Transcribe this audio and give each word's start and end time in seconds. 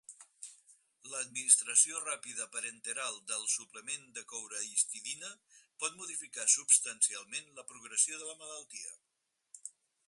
L’administració 1.09 1.99
ràpida 2.05 2.47
parenteral 2.55 3.19
del 3.33 3.43
suplement 3.57 4.09
de 4.17 4.25
coure-histidina 4.33 5.31
pot 5.85 6.01
modificar 6.01 6.49
substancialment 6.57 7.55
la 7.61 7.69
progressió 7.75 8.23
de 8.25 8.33
la 8.33 8.39
malaltia. 8.45 8.97